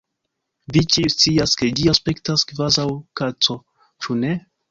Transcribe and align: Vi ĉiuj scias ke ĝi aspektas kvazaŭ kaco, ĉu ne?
Vi 0.77 0.81
ĉiuj 0.93 1.11
scias 1.15 1.53
ke 1.61 1.69
ĝi 1.79 1.85
aspektas 1.93 2.45
kvazaŭ 2.53 2.87
kaco, 3.21 3.61
ĉu 4.07 4.21
ne? 4.25 4.35